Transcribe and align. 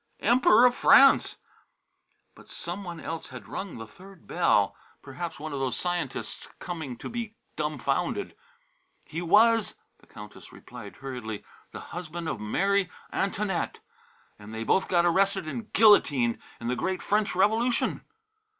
"Emperor 0.21 0.65
of 0.65 0.73
France" 0.73 1.37
But 2.35 2.49
some 2.49 2.83
one 2.83 2.99
else 2.99 3.29
had 3.29 3.47
rung 3.47 3.77
the 3.77 3.85
third 3.85 4.25
bell, 4.25 4.75
perhaps 5.03 5.39
one 5.39 5.53
of 5.53 5.59
those 5.59 5.77
scientists 5.77 6.47
coming 6.57 6.97
to 6.97 7.07
be 7.07 7.35
dumfounded. 7.55 8.35
"He 9.05 9.21
was," 9.21 9.75
the 9.99 10.07
Countess 10.07 10.51
replied 10.51 10.95
hurriedly, 10.95 11.43
"the 11.71 11.79
husban' 11.93 12.27
of 12.27 12.39
Mary 12.39 12.89
Antonett, 13.13 13.79
an' 14.39 14.49
they 14.53 14.63
both 14.63 14.87
got 14.89 15.05
arrested 15.05 15.47
and 15.47 15.71
gilletined 15.71 16.39
in 16.59 16.65
the 16.67 16.75
great 16.75 17.03
French 17.03 17.35
revolution." 17.35 18.03